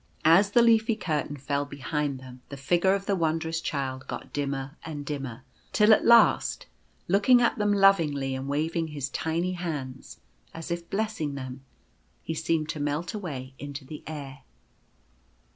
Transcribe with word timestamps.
As 0.25 0.49
the 0.49 0.63
leafy 0.63 0.95
curtain 0.95 1.37
fell 1.37 1.63
behind 1.63 2.19
them, 2.19 2.41
the 2.49 2.57
figure 2.57 2.95
of 2.95 3.05
the 3.05 3.15
Wondrous 3.15 3.61
Child 3.61 4.07
got 4.07 4.33
dimmer 4.33 4.75
and 4.83 5.05
dimmer; 5.05 5.43
till 5.73 5.93
at 5.93 6.03
last, 6.03 6.65
looking 7.07 7.39
at 7.39 7.59
them 7.59 7.71
lovingly, 7.71 8.33
and 8.33 8.47
waving 8.47 8.87
his 8.87 9.09
tiny 9.09 9.51
hands, 9.53 10.19
as 10.55 10.71
if 10.71 10.89
blessing 10.89 11.35
them, 11.35 11.61
he 12.23 12.33
seemed 12.33 12.67
to 12.69 12.79
melt 12.79 13.13
away 13.13 13.53
into 13.59 13.85
the 13.85 14.01
air. 14.07 14.39